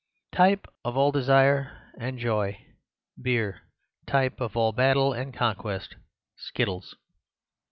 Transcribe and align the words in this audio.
Type 0.33 0.65
of 0.83 0.97
all 0.97 1.11
desire 1.11 1.91
and 1.95 2.17
joy—beer. 2.17 3.61
Type 4.07 4.41
of 4.41 4.57
all 4.57 4.71
battle 4.71 5.13
and 5.13 5.31
conquest—skittles. 5.31 6.95